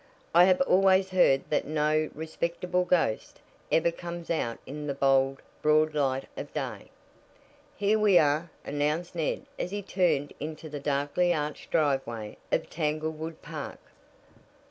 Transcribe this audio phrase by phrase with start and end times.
[0.33, 3.39] "I have always heard that no respectable ghost
[3.71, 6.89] ever comes out in the bold, broad light of day."
[7.77, 13.43] "Here we are!" announced Ned as he turned into the darkly arched driveway of Tanglewood
[13.43, 13.77] Park.